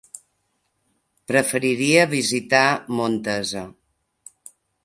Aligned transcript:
Preferiria 1.33 2.07
visitar 2.15 2.65
Montesa. 3.01 3.65